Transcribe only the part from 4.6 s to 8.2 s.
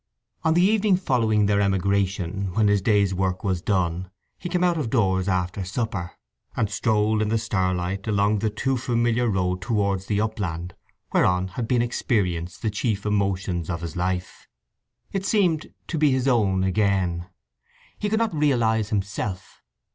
out of doors after supper, and strolled in the starlight